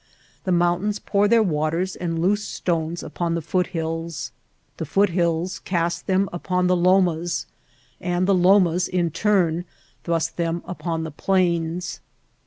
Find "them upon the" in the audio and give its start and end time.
10.37-11.11